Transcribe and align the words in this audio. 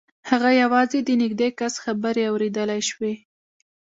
هغه 0.29 0.49
یوازې 0.63 0.99
د 1.03 1.09
نږدې 1.21 1.49
کس 1.59 1.73
خبرې 1.83 2.23
اورېدلای 2.31 2.81
شوې 2.89 3.13